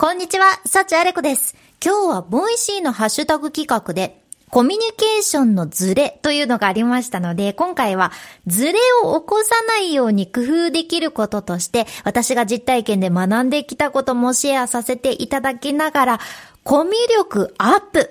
[0.00, 1.54] こんにちは、幸あれ子です。
[1.84, 8.10] 今日は Voicy のハッシュタグ企画で、コミュニケーションのズレというのがありましたので、今回は
[8.46, 16.20] ズレを起こさないように工夫できることとして、私が実体験で学んできたこともシェアさせていただきながら、
[16.64, 18.08] コミュ力アップ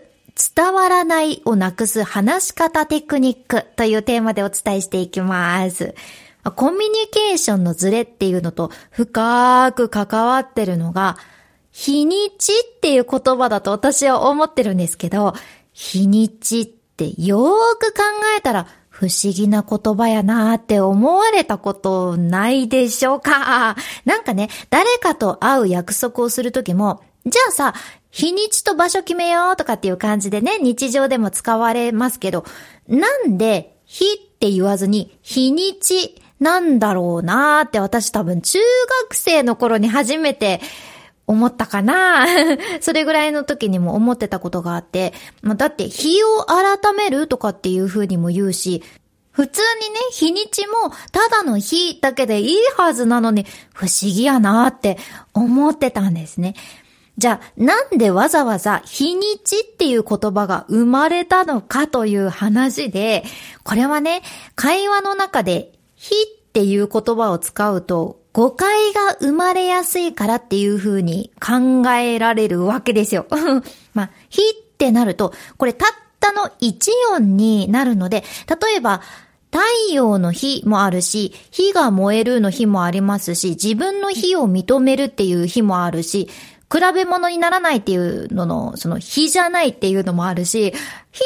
[0.56, 5.96] 伝わらないをなくす話し方テクニックというテーマでお伝えしていきます。
[6.56, 11.18] コミュニケーションのズレっていうのと深く関わってるのが、
[11.72, 15.34] 日にちっていう言葉だと私は思ってるんですけど、
[15.72, 17.42] 日にちってよー
[17.78, 18.04] く考
[18.38, 23.78] えたら不思議な言葉やなーって思われたことないでしょうか？
[24.04, 27.74] なんかね、誰かと会う約束をするときも、じゃあさ、
[28.12, 32.44] 日にちと場所決めようとかっていう感じでね、日常でも使われますけど、
[32.88, 38.60] なんで、日って言わずに、日にちなんだろうなーって私多分中
[39.04, 40.62] 学生の頃に初めて
[41.30, 42.26] 思ったかな？
[42.82, 45.14] それぐらいの時にも思ってたことがあって、
[45.44, 48.84] まあ、だって日を改めるとかっていう風にも言うし、
[49.32, 50.74] 普通にね、日にちも
[51.12, 54.98] ただの日だけでいいはずなのに不思議やなって
[55.36, 56.56] 思ってたんですね。
[57.20, 63.24] じゃあ、なんでわざわざ日にちっていう言葉が生まれたのかという話で、
[63.64, 64.24] これはね、
[64.56, 73.26] 会話の中で日っていう言葉を使うと誤解が生まれやすいからっていう風に考えられるわけですよ。
[73.94, 75.88] まあ、火ってなると、これたっ
[76.20, 79.02] たの一音になるので、例えば、
[79.52, 86.30] 太陽の日もあるし、火が燃えるの日もありますし、自分の火を認めるっていう日もあるし、
[86.72, 90.72] 比べ物にならないっていうのの、その、火じゃないっていうのもあるし、
[91.12, 91.22] ヒ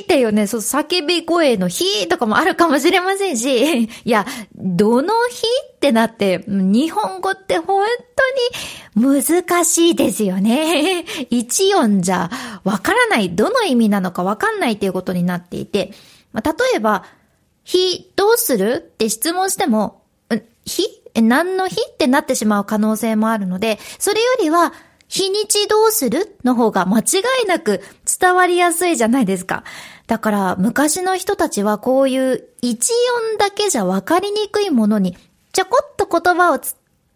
[0.00, 7.86] ーっていうね、そう、叫び声のヒーとかもあるかもしれませんし、いや、どの日ってなって、日本語って本
[8.96, 11.04] 当に難しいですよね。
[11.30, 12.28] 一音じゃ
[12.64, 15.92] わからない、どの意味なのかわかんないっていうことになっていて、
[16.32, 17.04] まあ、例えば、
[17.62, 20.02] 日どうするって質問しても、
[20.64, 24.72] 日何の日ってなってしまう可能性もあるので、それよりは、
[25.08, 27.02] 日にちどうするの方が間違
[27.44, 27.80] いなく
[28.20, 29.64] 伝わりやすいじゃないですか。
[30.06, 32.92] だから昔の人たちはこういう一
[33.32, 35.16] 音だけじゃ分かりにくいものに
[35.52, 36.58] ちょこっと言葉を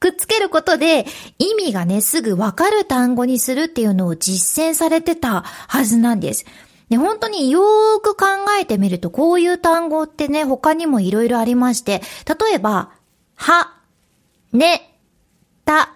[0.00, 1.06] くっつけることで
[1.38, 6.44] 意味がねすぐ分かる単語にするっていうのを実践されてたはずなんです。
[6.92, 8.26] で、本当によーく考
[8.60, 12.90] えてみるとこういう単語ってね他にもいろいろありまして、例えば、
[13.34, 13.72] は、
[14.52, 14.98] ね、
[15.64, 15.94] た、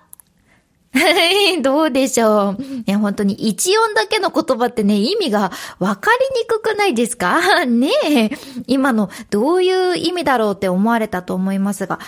[1.62, 2.62] どうでしょう。
[2.62, 7.40] いや、本当に一音だけの言葉ってね、意味が分かりにくくないですか？
[7.66, 8.30] ねえ。
[8.66, 11.98] 今のどういう意味だろうって思われたと思いますが、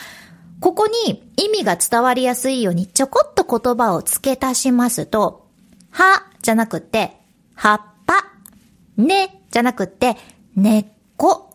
[0.60, 5.46] ここに意味が伝わりやすいようにちょこっと言葉を付け足しますと、
[5.90, 7.16] はじゃなくて、
[7.54, 8.14] 葉っぱ、
[8.96, 10.16] ねじゃなくて、
[10.56, 11.50] 根っこ、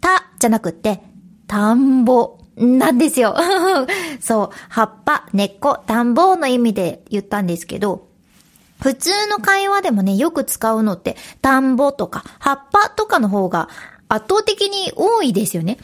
[0.00, 1.02] たじゃなくて、
[1.48, 3.36] 田んぼ、なんですよ。
[4.20, 8.06] そう、葉っぱ、根っこ、田んぼの意味で言ったんですけど、
[8.80, 13.68] 普通の会話でもね、よく使うのって、田んぼとか、葉っぱとかの方が
[14.08, 15.78] 圧倒的に多いですよね。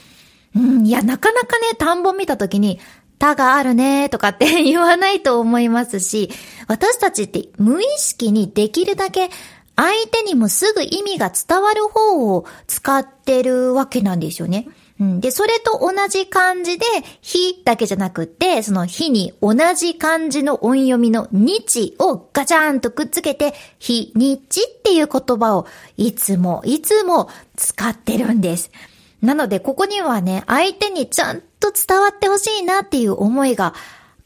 [0.54, 2.78] うん、いや、なかなかね、田んぼ見たときに、
[3.18, 6.30] 田があるねとかって 言わないと思いますし、
[6.66, 9.30] 私たちって無意識にできるだけ
[9.76, 14.68] 相手にもすぐ意味が伝わる方を使ってるわけなんですよね。
[15.00, 16.84] うん、で、それと同じ漢字で、
[17.22, 25.66] 日だけじゃなくて、その日に同じ漢字の音読みの日をガチャンとくっつけて、日、日っていう言葉を
[25.96, 28.70] いつもいつも使ってるんです。
[29.22, 33.74] なので、ここにはね、相手にちゃんと伝わってほしいなっていう思いが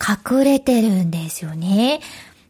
[0.01, 2.01] 隠れてるんですよね。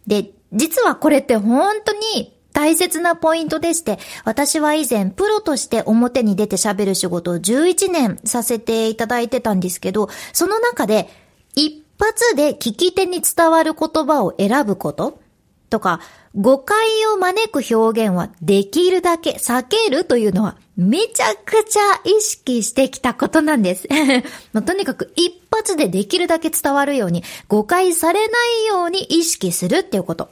[0.06, 11.10] で、実はこれって本当に大切なポイントでして、私は以前プロとして表に出て喋る仕事を11年させていただいてたんですけど、その中で
[11.54, 15.20] 一発で聞き手に伝わる言葉を選ぶこと
[15.68, 16.00] とか、
[16.36, 16.76] 誤解
[17.12, 23.88] を招く表現はできるだけ避けるというのはめちゃくちゃ意識してきたことなんです。
[24.64, 30.30] とにかく一発でできるだけ伝わるように誤解されないように意識するっていうこと。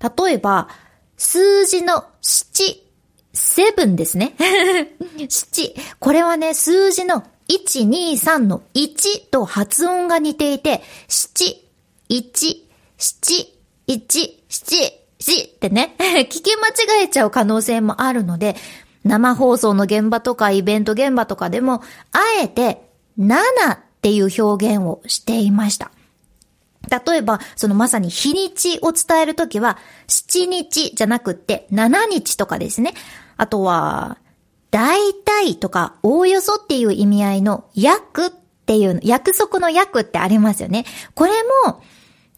[0.00, 0.68] 例えば、
[1.16, 2.76] 数字の7、
[3.34, 4.34] 7ですね。
[5.18, 5.74] 7。
[5.98, 11.56] これはね、数字の1、2、3の1と発音が似ていて、7、
[12.10, 12.56] 1、
[12.98, 13.46] 7、
[13.88, 13.98] 1、
[14.48, 15.94] 7、7ってね、
[16.28, 18.56] 聞き間違えちゃう可能性もあるので、
[19.04, 21.82] 生放送の現場とかイベント現場とかでも、
[22.12, 22.88] あえて
[23.18, 25.91] 7っていう表現をしていました。
[26.90, 32.94] 例えば、そのまさに日にちを伝えるときは、7日じゃなくって7日とかですね。
[33.36, 34.18] あとは、
[34.70, 40.84] 大体とか、おおよそっていう意味合いの約っていう、約束の約ってありますよね。
[41.14, 41.32] これ
[41.66, 41.82] も、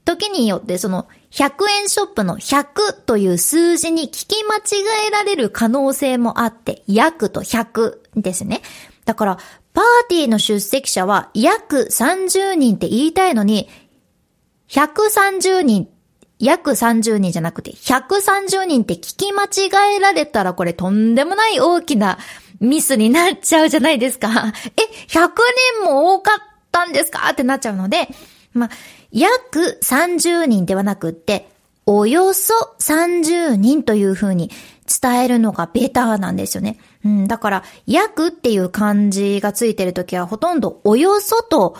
[0.04, 8.62] 時によってその100円ショップの100という数字に聞き間違えられる可能性もあって、約と100ですね。
[9.04, 9.38] だから、
[9.72, 13.68] パーティーの出席者は約30人って言いたいのに、
[14.74, 15.88] 130人、
[16.40, 22.18] 約30人じゃなくて、130人って聞き間違えられたらこれとんでもない大きな
[22.58, 24.52] ミスになっちゃうじゃないですか。
[24.76, 25.30] え、100
[25.78, 26.34] 人も多かっ
[26.72, 27.30] たんですか？
[27.30, 28.08] ってなっちゃうので、
[28.52, 28.68] ま、
[29.12, 31.48] 約30人ではなくって、
[31.86, 34.50] およそ30人という風に
[35.00, 36.78] 伝えるのがベターなんですよね。
[37.04, 41.76] うん、だから、約っていう漢字がついてるときはほとんどおよそと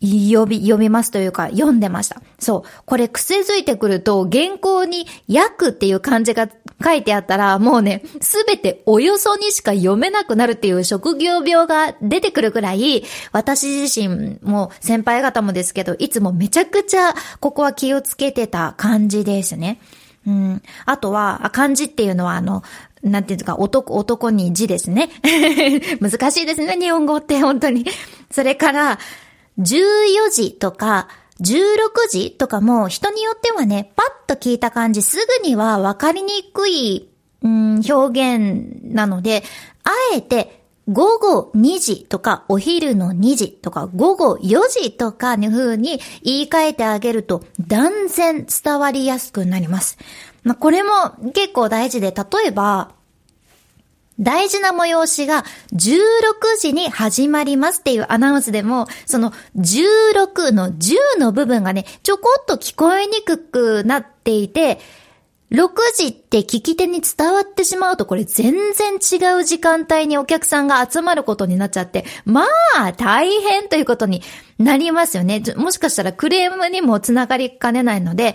[0.00, 2.22] 呼び、読みますというか、読んでました。
[2.38, 2.82] そう。
[2.84, 6.48] これ癖づいてくると、原稿に、訳っていう漢字が
[6.84, 13.02] 書いてあったら、もうね、すべておよそにしか読めなくなるっていう職業病が出てくるくらい、
[13.32, 19.80] 私自身も先輩方もですけど、いつもめちゃくちゃ、ここは気をつけてた感じですね。
[20.26, 20.62] うん。
[20.84, 22.62] あとは、漢字っていうのは、あの、
[23.02, 25.10] なんていうか、男、男に字ですね。
[26.00, 27.84] 難しいですね、日本語って本当に。
[28.30, 28.98] それから、
[29.58, 31.08] 14時とか、
[31.40, 37.10] 16時とかも人によってはね、パッと聞いた感じすぐにはわかりにくい、
[37.42, 39.42] うん、表現なので、
[39.84, 40.58] あえて
[40.88, 49.98] 午後2時とかお昼の2時とか午後4時とかの風に言い換えてあげると断然伝わりやすくなります。
[50.44, 50.90] まあ、これも
[51.34, 52.92] 結構大事で、例えば、
[54.20, 55.86] 大事な催しが16
[56.60, 64.80] 時に始まりますっていうアナウンスでも、その16の10の部分がね、ちょこっと聞こえにくくなっていて、
[65.50, 72.44] 6時って聞き手に伝わってしまうとこれ全然違う時間帯にお客さんが集まることになっちゃって、ま
[72.76, 74.22] あ大変ということに
[74.58, 75.42] なりますよね。
[75.56, 78.34] もしかしたらクレームにもつながりかねないので、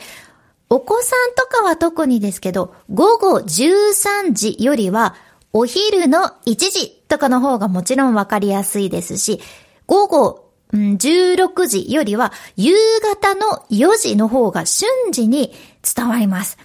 [0.69, 5.15] お子さんとかは特にですけど、午後13時よりは
[5.53, 9.39] お昼の1時とかの方がもちろんわかりやすいですし、
[9.85, 15.53] 午後、16時よりは夕方の4時の方が瞬時に
[15.95, 16.57] 伝わります。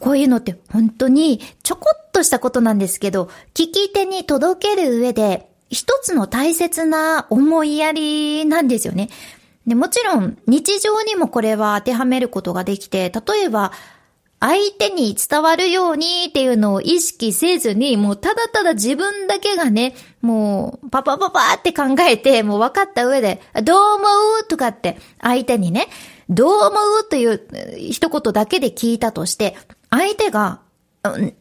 [0.00, 9.08] こういうのって本当にちょこっとしたことなんですけど、聞き手に届ける上で一つの大切な思いやりなんですよね。
[9.68, 13.70] でもちろん日常にもこれは当てはめることができて、例えば
[14.38, 24.04] 相手に伝わるようにっていうのを意識せずに、もうただただ自分だけがね、もうパパパパって考えて、もう分かった上で、どう思
[24.42, 25.88] うとかって相手にね、
[26.28, 26.68] どう思
[27.00, 27.40] うという
[27.78, 29.56] 一言だけで聞いたとして、
[29.90, 30.60] 相手が、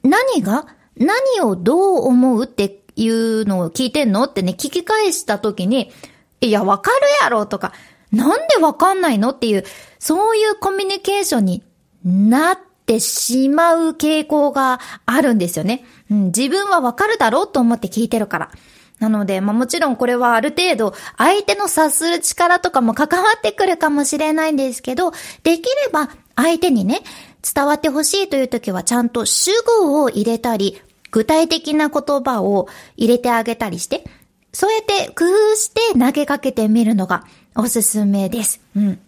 [0.03, 5.91] 何が何をどう思うっていうのを聞いてんのってね、聞き返した時に、
[6.39, 7.73] いや、わかるやろとか、
[8.13, 9.65] なんでわかんないのっていう、
[9.99, 11.63] そういうコミュニケーションに
[12.05, 15.83] なってってしまう傾向があるんですよね。
[16.11, 18.51] うん、自分はわかるだろうと思って聞いてるから。
[18.99, 25.11] なので、まあもちろんこれはある程度相手の察する力とかも関わってくるかもしれないんですけど、
[25.43, 27.01] できれば相手にね、
[27.41, 30.79] 伝わってほしいという時はちゃんと主語を入れたり、
[31.09, 32.67] 具体的な言葉を
[32.97, 34.05] 入れてあげたりして、
[34.53, 38.61] そうやって工夫して投げかけてみるのがおすすめです。
[38.75, 38.99] うん。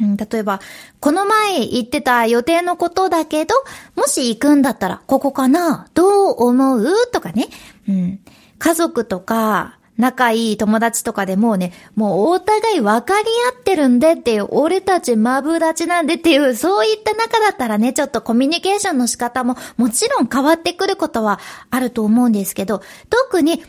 [0.00, 0.60] うん、例えば、
[0.98, 3.54] この前言ってた予定のことだけど、
[3.96, 5.86] もし行くんだったら、ここかな？
[5.94, 6.86] どう思う？
[7.12, 7.48] とかね。
[7.88, 8.20] うん。
[8.58, 21.38] 家族とか、仲いい友達とかでもうね、もうお互い分かり合ってるんでっていう、俺たちマブダチなんでっていう、そういった中だったらね、ちょっとコミュニケーションの仕方ももちろん変わってくることは
[21.68, 22.80] あると思うんですけど、
[23.10, 23.62] 特に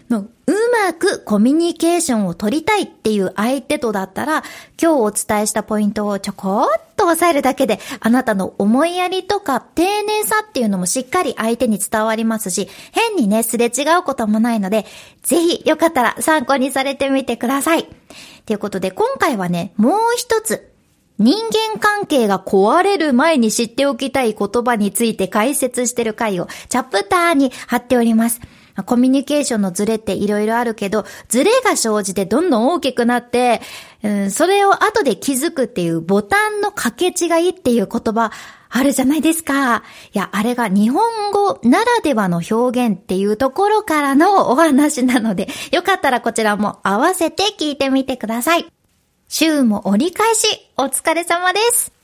[0.52, 0.54] う
[0.86, 4.44] まくコミュニケーションを取りたいっていう相手とだったら、
[4.82, 14.86] 今日お伝えしたポイントをちょこっと押さえるだけで、あなたの思いやりとか丁寧さっていうのもしっかり相手に伝わりますし、変にね、すれ違うこともないので、
[15.24, 17.88] ぜひよかったら参考にされてみてください。
[18.46, 20.70] ということで、今回はね、もう一つ、
[21.18, 28.42] 人間関係が壊れる前に知っておきたい言葉について解説してる回をチャプターに貼っております。
[28.86, 33.62] コミュニケーションのズレって色々あるけど、ズレが生じてどんどん大きくなって、
[34.04, 38.32] うん、それを後で気づくっていうボタンの掛け違いっていう言葉
[38.70, 39.84] あるじゃないですか。
[40.14, 48.66] いや、あれが日本語ならではの表現っていうところからのお話なので、よかったらこちらも合わせて聞いてみてください。
[49.28, 50.48] 週も折り返し、
[50.78, 52.01] お疲れ様です。